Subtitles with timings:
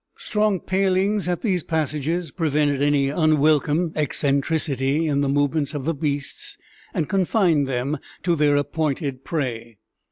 [0.17, 6.57] Strong palings at these passages prevented any unwelcome eccentricity in the movements of the beasts,
[6.91, 9.77] and confined them to their appointed prey.